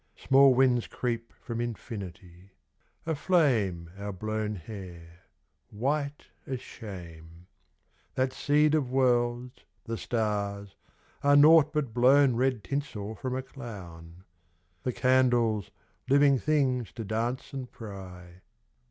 Small 0.15 0.55
winds 0.55 0.87
creep 0.87 1.31
from 1.31 1.61
Infinity.... 1.61 2.49
A 3.05 3.13
flame 3.13 3.91
Our 3.99 4.11
blown 4.11 4.55
hair, 4.55 5.25
white 5.69 6.25
as 6.47 6.59
shame. 6.59 7.45
That 8.15 8.33
seed 8.33 8.73
of 8.73 8.89
worlds, 8.89 9.59
the 9.83 9.99
stars, 9.99 10.75
are 11.21 11.35
nought 11.35 11.71
but 11.71 11.93
blown 11.93 12.35
Red 12.35 12.63
tinsel 12.63 13.13
from 13.13 13.35
a 13.35 13.43
Clown; 13.43 14.23
The 14.81 14.91
candles, 14.91 15.69
living 16.09 16.39
things 16.39 16.91
to 16.93 17.05
dance 17.05 17.53
and 17.53 17.71
pry. 17.71 18.41